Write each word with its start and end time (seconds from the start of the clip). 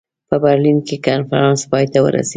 په 0.29 0.35
برلین 0.43 0.77
کې 0.87 0.95
کنفرانس 1.05 1.61
پای 1.69 1.85
ته 1.91 1.99
ورسېد. 2.01 2.29